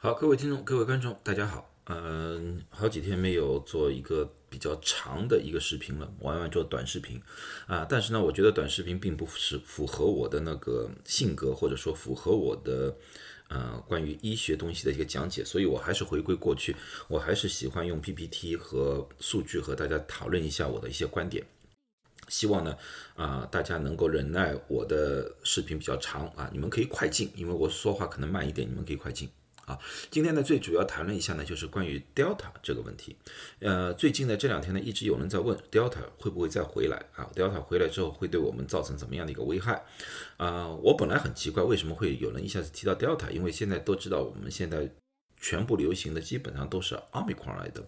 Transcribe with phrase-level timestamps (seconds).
[0.00, 1.68] 好，各位听众，各位观众，大家好。
[1.86, 7.20] 嗯，好几天没有做一个比较长的一个视频了，往往做短视频
[7.66, 7.84] 啊。
[7.90, 12.96] 但是呢，我觉得短视频并不是符合我的那个性格，或者说符合我的
[13.48, 16.76] 呃关于医学东西的一个讲解，所以我还是回归过去，
[17.08, 21.44] 我还是喜欢用 PPT 和数据和大家讨论一下我的一些观点。
[22.28, 22.76] 希望呢，
[23.16, 29.28] 啊，大家能够忍耐我的视频比较长啊，你们可以快进，因为我说话可能慢一点，你们可以快进。
[29.68, 29.78] 啊，
[30.10, 33.14] 今天呢，最主要谈论一下呢，就是关于 Delta 这个问题。
[33.60, 39.84] 呃，最近呢这两天呢，一直有人在问 Delta 会不会再回来啊？Delta 回来之后会对我们造成怎么样的一个危害？
[40.38, 43.28] 啊，我本来很奇怪，为什么会有人一下子提到 Delta？
[43.28, 44.90] 因为现在都知道，我们现在
[45.38, 47.86] 全部流行的基本上都是 Omicron 来的，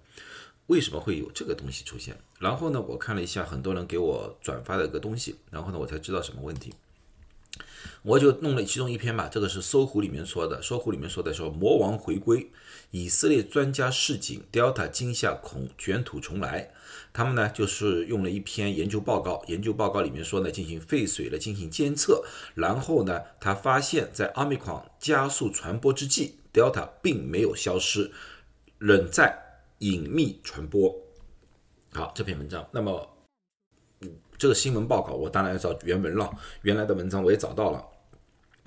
[0.67, 2.15] 为什么会有这个东西出现？
[2.39, 6.75] 然后呢，我看了一下很多人给我转发的一个东西，然后呢，我才知道什么问题。
[8.03, 12.51] 我就弄了其中一篇吧，这个是搜狐里面说的，搜狐里面说的说魔王回归，
[12.91, 16.73] 以色列专家示警，Delta 惊吓恐卷土重来。
[17.13, 22.25] 他们呢就是用了一篇研究报告，研究报告里面说呢进行废水了进行监测，
[22.55, 28.11] 然后呢他发现，在奥密克戎加速传播之际，Delta 并没有消失，
[28.79, 29.39] 仍在
[29.81, 30.97] 隐秘传播。
[31.93, 33.10] 好，这篇文章，那么。
[34.39, 36.31] 这个新闻报告，我当然要找原文了。
[36.63, 37.85] 原来的文章我也找到了，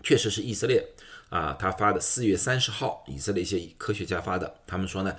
[0.03, 0.87] 确实是以色列
[1.29, 4.53] 啊，他发的四月三十号，以色列一些科学家发的。
[4.67, 5.15] 他们说呢，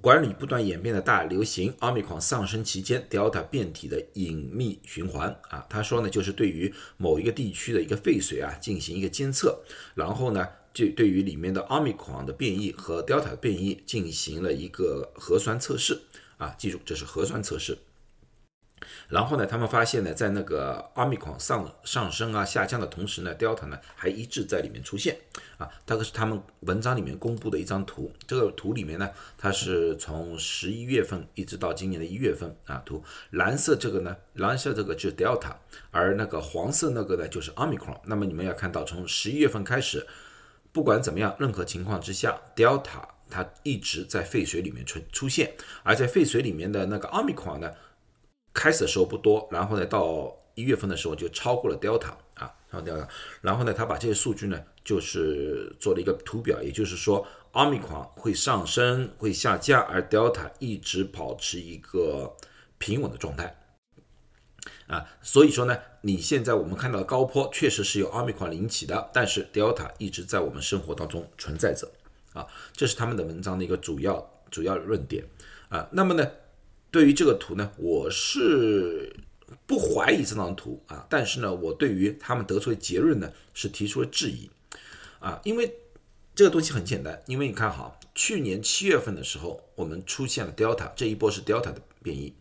[0.00, 5.66] 管理不断演变的大流行奥密克戎上升期间，Delta 变体的隐秘循环啊。
[5.68, 9.62] 他说呢，就是对于某一个地区的一个废水啊进行一个监测，
[9.94, 16.00] 然后呢，就对于里面的奥密克戎的变异和 Delta 变异进行了一个核酸测试
[16.38, 16.54] 啊。
[16.56, 17.76] 记住，这是核酸测试。
[19.08, 25.16] 然后呢，他们发现呢，在那个奥密克戎上上升啊、下降的同时呢，Delta 呢还一致在里面出现
[25.58, 25.68] 啊。
[25.86, 28.12] 这个是他们文章里面公布的一张图。
[28.26, 32.82] 这个图里面呢，它是从十一月份一直到今年的一月份啊。
[32.84, 35.54] 图蓝色这个呢，蓝色这个就是 Delta，
[35.90, 38.00] 而那个黄色那个呢就是奥密克戎。
[38.04, 40.06] 那么你们要看到，从十一月份开始，
[40.72, 45.52] 不管怎么样，任何情况之下，Delta 它一直在废水里面出出现，
[45.82, 47.70] 而在废水里面的那个奥密克戎呢。
[48.56, 53.06] 开始的时候不多，然后呢，到一月份的时候就超过了 Delta 啊，超过 Delta，
[53.42, 62.34] 然后呢，他把这些数据呢，就是做了一个图表，也就是说，Omicron 会上升，会下降，而 Delta 一直保持一个
[62.78, 63.54] 平稳的状态。
[64.86, 71.86] 啊，所以说呢，你现在我们看到的高坡确实是由 Omicron 引起的，但是 Delta 一直在我们生活当中存在着。
[72.32, 75.24] 啊，这是他们的文章的一个主要主要论点。
[75.68, 76.26] 啊，那么呢？
[76.96, 79.14] 对于这个图呢，我是
[79.66, 84.48] 不怀疑这张图啊，但是呢，我对于他们得出的结论呢是提出了质疑
[85.18, 85.76] 啊，因为
[86.34, 92.32] 这个东西很简单，因为你看哈，去年七月份的时候，我们出现了 Delta 这一波是 Delta 的变异，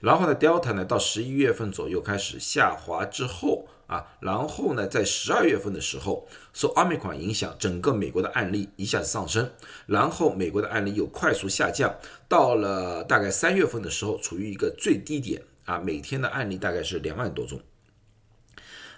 [0.00, 3.68] 然后呢，Delta 呢到十一月份左右开始下滑之后。
[3.90, 9.50] 啊，然后呢，在十二月份的时候，受奥密克戎影响，整个美国的案例一下子上升，
[9.86, 11.92] 然后美国的案例又快速下降，
[12.28, 17.60] 到了大概三月份的时候，处于一个最低点啊，每天的案例大概是两万多宗。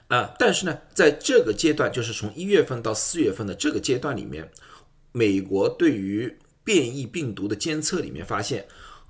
[0.09, 4.53] 啊，但是呢，在这个阶段，就是从一月份到四月份的这个阶段里面，
[5.13, 8.69] 美国对于变异病毒的监测里面发现，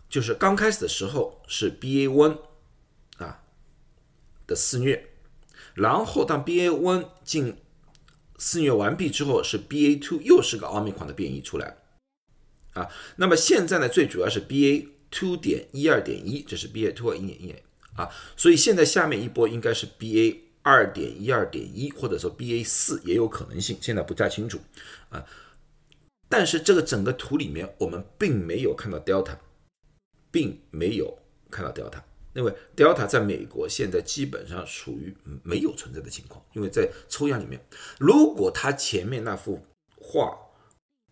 [0.09, 2.39] 就是刚开始的时候是 BA one
[3.17, 3.43] 啊
[4.47, 5.09] 的肆虐。
[5.75, 7.57] 然后当 BA one 进
[8.39, 11.77] 肆虐完毕之后，是 BA two 又是个奥密克的变异出来，
[12.75, 17.55] 啊，那么现在呢，最主要是 BA two 点一二点一，这是 BA two 一点一
[17.95, 24.61] 啊，所以现在下面一波应该是 BA 二点一二点一，或者说 BA 四也有可能性，现在不太清楚
[25.11, 25.25] 啊。
[26.29, 29.37] 但是这个整个图里面，我们并没有看到 Delta，
[30.31, 31.19] 并没有
[31.51, 32.03] 看到 Delta。
[32.35, 37.61] 因为 Delta 在美国现在基本上属于没有存在的情况，因为在抽样里面，
[37.99, 39.65] 如果它前面那幅
[39.97, 40.37] 画，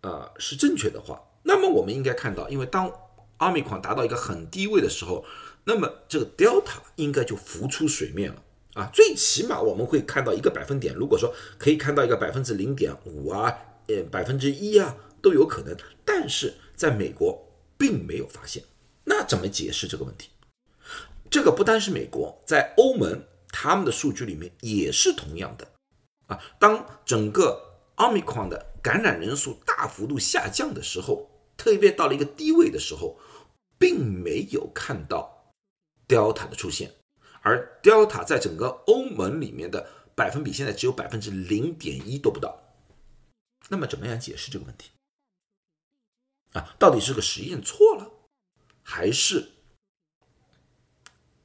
[0.02, 2.90] 呃是正确的话，那么我们应该看到，因为当
[3.38, 5.25] 奥密克戎达到一个很低位的时候，
[5.64, 8.43] 那么这个 Delta 应该就浮出水面了。
[8.75, 13.52] 啊，最起码我们会看到一个百分点，如果说可以看到一个百分之零点五啊，
[13.88, 17.46] 呃百分之一啊都有可能，但是在美国
[17.76, 18.62] 并没有发现，
[19.05, 20.31] 那怎么解释这个问题？
[21.31, 25.67] 这个不单是美国，在欧盟，他们的数据里面也是同样的
[26.27, 26.43] 啊。
[26.59, 33.17] 当整个奥密克戎的感染人数大幅度下降的时候，特别到了一个低位的时候，
[33.79, 35.53] 并没有看到
[36.09, 36.93] Delta 的出现，
[37.43, 42.61] 而 Delta 在整个欧盟里面的百分比现在只有百分之零点一都不到。
[43.69, 44.91] 那么，怎么样解释这个问题？
[46.55, 48.11] 啊，到底是个实验错了，
[48.82, 49.49] 还是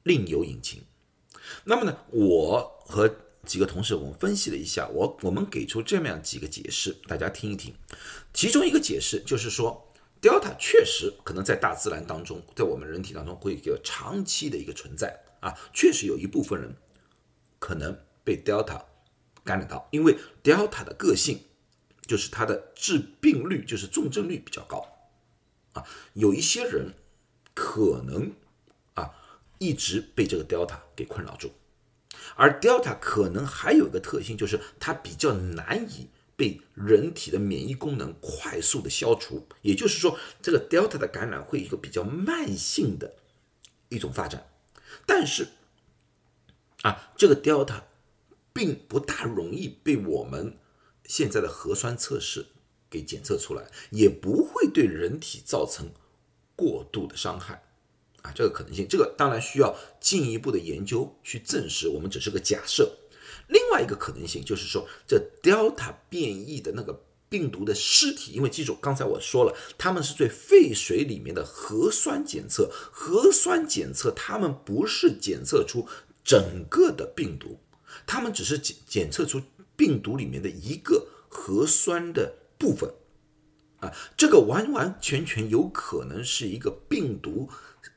[0.06, 0.84] 另有隐情？
[1.63, 3.12] 那么呢，我和
[3.44, 7.74] 几个同事我们分析了一下，我我们给出这么样几个解释，大家听一听。
[8.31, 9.92] 其中一个解释就是说
[10.22, 16.75] ，Delta 确实可能在大自然当中，在我们人体当中会有一个长期的一个存在啊，确实有一部分人
[17.58, 18.84] 可能被 Delta
[19.44, 21.40] 感染到，因为 Delta 的个性
[22.06, 24.86] 就是它的致病率就是重症率比较高
[25.74, 26.94] 啊，有一些人
[27.56, 28.31] 可能
[29.57, 31.52] 一直被这个 Delta 给困扰住。
[32.36, 39.48] 而 Delta 可能还有一个特性，就是它比较难以被人体的免疫功能快速的消除。
[39.62, 43.16] 也就是说，这个 Delta 的感染会一个比较慢性的
[43.90, 44.50] 一种发展。
[45.06, 45.50] 但是，
[46.81, 47.84] 啊，这个 Delta
[48.51, 50.58] 并不大容易被我们
[51.06, 52.48] 现在的核酸测试
[52.90, 55.92] 给检测出来，也不会对人体造成
[56.56, 57.63] 过度的伤害。
[58.25, 61.88] 啊，这个可能性，这个当然需要进一步的研究去证实。
[61.88, 62.92] 我们只是个假设。
[63.50, 67.00] 另外一个可能性就是说，这 Delta 变异的那个
[67.30, 75.88] 病毒的尸体，因为记住刚才我说了，他们是对废水里面的核酸检测，核酸检测他们不是检测出
[76.24, 77.60] 整个的病毒，
[78.07, 79.39] 他们只是检检测出
[79.75, 82.92] 病毒里面的一个核酸的部分。
[83.81, 87.48] 啊，这个完完全全有可能是一个病毒。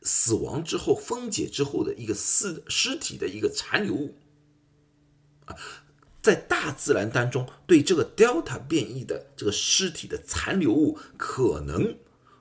[0.02, 4.14] 死亡之后分解之后的一个尸尸体的一个残留物
[5.46, 5.56] 啊，
[6.22, 11.96] 在大自然当中，对这个 Delta 变异的这个尸体的残留物可能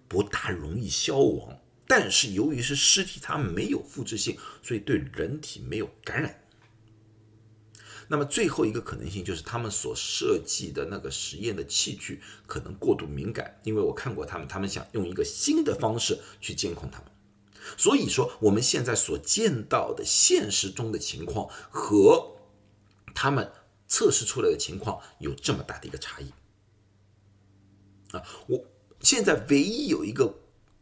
[0.07, 6.43] 不大容易消亡，但是由于是尸体，它没有复制性，所以对人体没有感染。
[8.09, 17.11] 那么最后一个可能性就是他们所设计的那个实验的器具可能过度敏感，因为我看过他们，他们想用一个新的方式去监控他们。
[17.75, 22.37] 所以说，我们现在所见到的现实中的情况和
[23.13, 23.51] 他们
[23.87, 26.31] 测试出来的情况有这么大的一个差异
[28.11, 28.23] 啊！
[28.47, 28.63] 我
[29.01, 30.35] 现在唯一有一个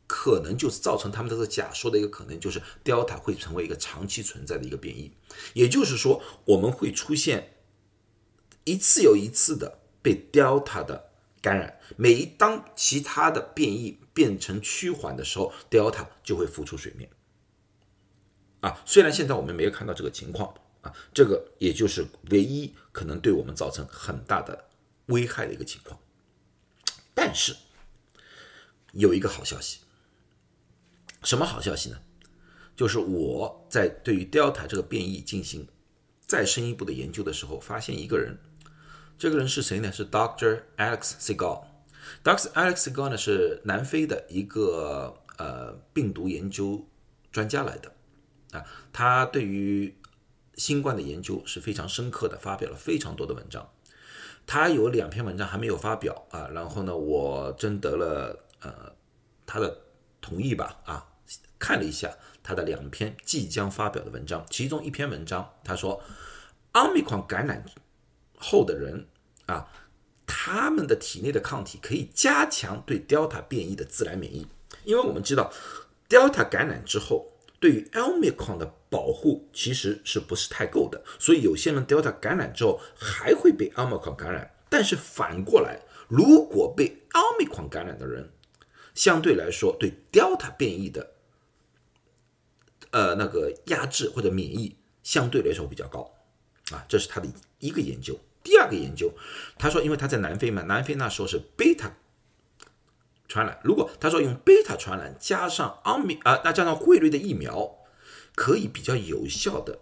[0.07, 5.11] 可能，就是造成他们这个假说的一个可能，就是 Delta 会成为一个长期存在的一个变异，
[5.53, 7.57] 也就是说，我们会出现
[8.63, 11.11] 一次又一次的被 Delta 的
[11.45, 13.99] 感染，每当其他的变异。
[14.15, 17.09] 变成趋缓的时候，Delta 就会浮出水面。
[18.61, 24.69] 啊，虽然现在我们没有看到这个情况啊，这个也就是唯一可能对我们造成很大的
[25.07, 25.99] 危害的一个情况。
[27.13, 27.53] 但是
[28.93, 29.79] 有一个好消息，
[31.23, 31.99] 什么好消息呢？
[32.73, 35.67] 就是我在对于 Delta 这个变异进行
[36.25, 38.39] 再深一步的研究的时候，发现一个人，
[39.17, 39.91] 这个人是谁呢？
[39.91, 41.63] 是 Doctor Alex Segal。
[42.23, 46.85] Doctor Alex Go 呢是南非的一个呃病毒研究
[47.31, 47.91] 专家来的
[48.51, 48.63] 啊，
[48.93, 49.95] 他对于
[50.55, 53.67] 新冠的研究是非常深刻的，发表了非常多的文章。
[54.45, 58.93] 他有两篇文章还没有发表啊，然后呢，我征得了呃
[59.45, 59.75] 他的
[60.21, 61.07] 同意吧啊，
[61.57, 66.01] 看了一下他的两篇即将发表的文章，其中一篇文章他说，
[66.73, 67.65] 奥密克戎感染
[68.45, 69.07] 后的人
[69.47, 69.67] 啊。
[70.27, 74.47] 他们的体内的抗体可以加强对 Delta 变异的自然免疫，
[74.83, 75.53] 因为我们知道
[76.09, 84.51] Delta 感染之后，对于 Omicron 的保护其实是不是太够的，所以有些人 Delta 感染之后还会被 Omicron 感染。
[84.67, 88.31] 但是反过来，如果被 Omicron 感染的人，
[88.95, 91.13] 相对来说对 Delta 变异的
[92.89, 96.11] 呃那个压制或者免疫相对来说比较高
[96.71, 97.27] 啊，这是他的
[97.59, 98.19] 一个研究。
[98.45, 99.11] 第二个研究，
[99.57, 101.91] 他说，因为他在南非嘛，南非那时候是贝塔
[103.27, 103.59] 传染。
[103.63, 107.75] 如果他说用贝塔传染加上奥米啊，那加上汇率的疫苗，
[108.35, 109.79] 可以比较有效的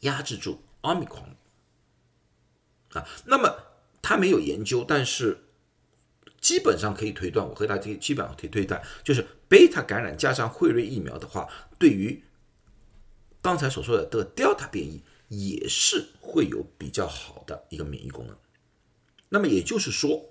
[0.00, 1.16] 压制住奥密克
[2.92, 3.08] 戎啊。
[3.24, 3.56] 那么
[4.02, 5.44] 他没有研究，但是
[6.38, 12.22] 基本上可以推断，我和大家基本上可以推断，就是贝塔感染加上汇率疫苗的话，对于
[13.40, 15.02] 刚才所说的这个 Delta 变异。
[15.30, 18.36] 也是会有比较好的一个免疫功能。
[19.28, 20.28] 那么也就是说，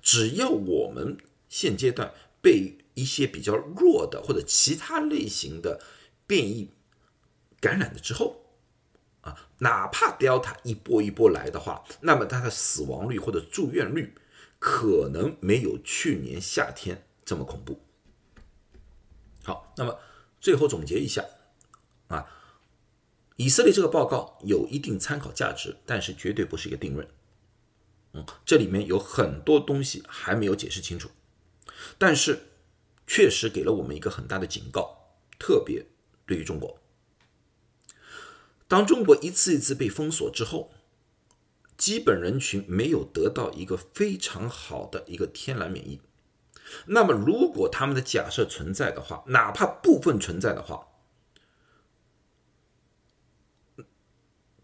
[0.00, 1.16] 只要我们
[1.48, 5.80] 现阶段被一些比较弱的或者其他类型的
[6.26, 6.72] 变异
[7.60, 8.44] 感染了之后，
[9.20, 14.12] 啊，哪怕 Delta 一波一波来的话，那么它的死亡率或者住院率
[14.58, 17.80] 可能没有去年夏天这么恐怖。
[19.44, 19.96] 好，那么
[20.40, 21.24] 最后总结一下，
[22.08, 22.26] 啊。
[23.42, 27.08] 以色列这个报告有一定参考价值，但是绝对不是一个定论。
[28.12, 31.10] 嗯，这里面有很多东西还没有解释清楚。
[31.98, 32.44] 但是
[33.04, 35.84] 确实给了我们一个很大的警告，特别
[36.24, 36.78] 对于中国。
[38.68, 40.70] 当中国一次一次被封锁之后，
[41.76, 46.00] 基本人群没有得到一个非常好的一个天然免疫。
[46.86, 50.86] 那么，如果他们的假设存在的话，哪怕部分存在的话，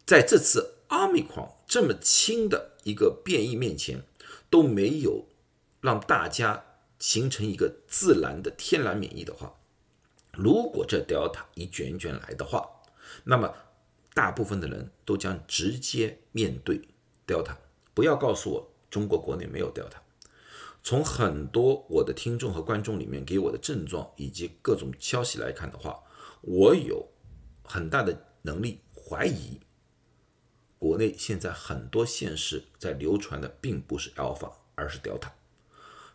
[0.08, 4.02] 在这次奥密克戎这么轻的一个变异面前，
[4.48, 5.26] 都没有
[5.82, 6.64] 让大家
[6.98, 9.52] 形成一个自然的天然免疫的话，
[10.32, 12.66] 如果这 Delta 一卷一卷来的话，
[13.24, 13.54] 那么
[14.14, 16.80] 大部分的人都将直接面对
[17.26, 17.54] Delta。
[17.92, 19.98] 不要告诉我中国国内没有 Delta。
[20.82, 26.02] 从很多我的听众和观众里面给我的症状以及各种消息来看的话，
[26.40, 27.06] 我有
[27.62, 29.60] 很大的能力怀疑，
[30.78, 35.30] 国内现在很多县市在流传的并不是 Alpha，而是 Delta。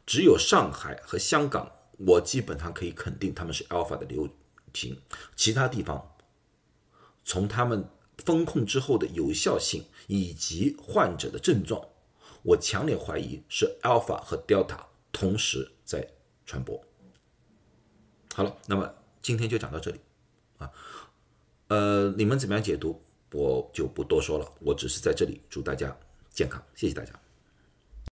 [0.05, 4.29] 只有上海和香港，我基本上可以肯定他们是 Alpha 的流
[4.73, 5.01] 行，
[5.35, 6.15] 其他地方
[7.23, 7.89] 从他们
[8.25, 11.89] 封控之后的有效性以及患者的症状。
[12.43, 14.77] 我强烈怀疑是 Alpha 和 Delta
[15.11, 16.09] 同时在
[16.45, 16.83] 传播。
[18.33, 19.99] 好了，那么今天就讲到这里
[20.57, 20.71] 啊，
[21.67, 23.02] 呃，你们怎么样解读，
[23.33, 24.49] 我就不多说了。
[24.59, 25.95] 我只是在这里祝大家
[26.31, 27.22] 健康，谢谢大家。